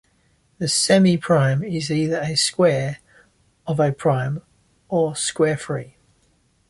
[0.59, 2.97] A semiprime is either a square
[3.67, 4.41] of a prime
[4.89, 5.95] or square-free.